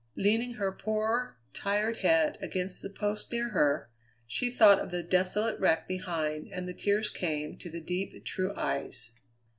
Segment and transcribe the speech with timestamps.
[0.15, 3.91] Leaning her poor, tired head against the post near her,
[4.25, 8.51] she thought of the desolate wreck behind, and the tears came to the deep, true
[8.55, 9.11] eyes.